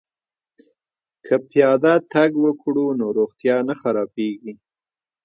[1.25, 4.53] که پیاده تګ وکړو نو روغتیا نه خرابیږي.